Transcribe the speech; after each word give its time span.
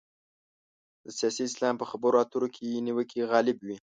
د 1.03 1.05
سیاسي 1.17 1.41
اسلام 1.49 1.75
په 1.79 1.85
خبرو 1.91 2.17
اترو 2.23 2.47
کې 2.55 2.81
نیوکې 2.85 3.21
غالب 3.31 3.57
وي. 3.67 3.77